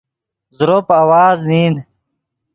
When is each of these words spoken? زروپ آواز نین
زروپ 0.57 0.87
آواز 1.01 1.39
نین 1.49 1.73